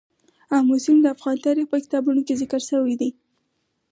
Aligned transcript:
آمو 0.55 0.75
سیند 0.83 0.99
د 1.03 1.07
افغان 1.15 1.37
تاریخ 1.45 1.65
په 1.69 1.77
کتابونو 1.83 2.21
کې 2.27 2.39
ذکر 2.41 2.61
شوی 2.69 2.95
دي. 3.01 3.09